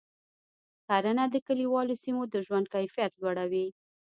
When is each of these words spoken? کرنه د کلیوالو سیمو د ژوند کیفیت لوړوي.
کرنه 0.87 1.25
د 1.29 1.35
کلیوالو 1.47 1.99
سیمو 2.03 2.23
د 2.33 2.35
ژوند 2.45 2.65
کیفیت 2.75 3.11
لوړوي. 3.21 3.67